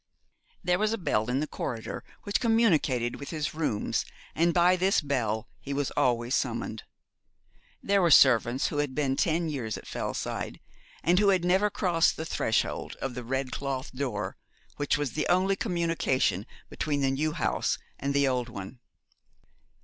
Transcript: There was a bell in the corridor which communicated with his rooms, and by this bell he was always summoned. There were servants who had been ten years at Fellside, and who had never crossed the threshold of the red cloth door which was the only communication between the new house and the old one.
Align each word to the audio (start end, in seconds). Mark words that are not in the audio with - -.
There 0.63 0.79
was 0.79 0.93
a 0.93 0.97
bell 0.97 1.29
in 1.29 1.41
the 1.41 1.45
corridor 1.47 2.03
which 2.23 2.39
communicated 2.39 3.17
with 3.19 3.29
his 3.29 3.53
rooms, 3.53 4.03
and 4.33 4.51
by 4.51 4.75
this 4.75 4.99
bell 4.99 5.47
he 5.59 5.75
was 5.75 5.91
always 5.91 6.33
summoned. 6.33 6.81
There 7.83 8.01
were 8.01 8.09
servants 8.09 8.69
who 8.69 8.77
had 8.79 8.95
been 8.95 9.15
ten 9.15 9.47
years 9.47 9.77
at 9.77 9.85
Fellside, 9.85 10.59
and 11.03 11.19
who 11.19 11.29
had 11.29 11.45
never 11.45 11.69
crossed 11.69 12.17
the 12.17 12.25
threshold 12.25 12.95
of 12.95 13.13
the 13.13 13.23
red 13.23 13.51
cloth 13.51 13.91
door 13.93 14.37
which 14.77 14.97
was 14.97 15.11
the 15.11 15.27
only 15.27 15.55
communication 15.55 16.47
between 16.67 17.01
the 17.01 17.11
new 17.11 17.33
house 17.33 17.77
and 17.99 18.15
the 18.15 18.27
old 18.27 18.49
one. 18.49 18.79